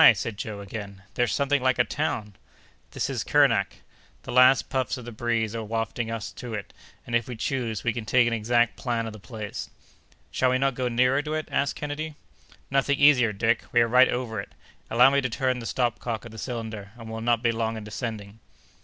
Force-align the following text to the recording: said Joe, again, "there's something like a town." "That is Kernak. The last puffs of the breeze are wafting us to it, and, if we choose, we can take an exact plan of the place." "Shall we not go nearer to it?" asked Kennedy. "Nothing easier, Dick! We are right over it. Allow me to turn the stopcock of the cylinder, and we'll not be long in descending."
said 0.15 0.35
Joe, 0.35 0.61
again, 0.61 1.03
"there's 1.13 1.31
something 1.31 1.61
like 1.61 1.77
a 1.77 1.83
town." 1.83 2.33
"That 2.89 3.07
is 3.07 3.23
Kernak. 3.23 3.75
The 4.23 4.31
last 4.31 4.67
puffs 4.67 4.97
of 4.97 5.05
the 5.05 5.11
breeze 5.11 5.53
are 5.53 5.63
wafting 5.63 6.09
us 6.09 6.31
to 6.37 6.55
it, 6.55 6.73
and, 7.05 7.13
if 7.15 7.27
we 7.27 7.35
choose, 7.35 7.83
we 7.83 7.93
can 7.93 8.03
take 8.05 8.25
an 8.25 8.33
exact 8.33 8.75
plan 8.77 9.05
of 9.05 9.13
the 9.13 9.19
place." 9.19 9.69
"Shall 10.31 10.49
we 10.49 10.57
not 10.57 10.73
go 10.73 10.87
nearer 10.87 11.21
to 11.21 11.35
it?" 11.35 11.47
asked 11.51 11.75
Kennedy. 11.75 12.15
"Nothing 12.71 12.97
easier, 12.97 13.31
Dick! 13.31 13.65
We 13.71 13.81
are 13.81 13.87
right 13.87 14.09
over 14.09 14.41
it. 14.41 14.53
Allow 14.89 15.11
me 15.11 15.21
to 15.21 15.29
turn 15.29 15.59
the 15.59 15.67
stopcock 15.67 16.25
of 16.25 16.31
the 16.31 16.39
cylinder, 16.39 16.93
and 16.97 17.07
we'll 17.07 17.21
not 17.21 17.43
be 17.43 17.51
long 17.51 17.77
in 17.77 17.83
descending." 17.83 18.39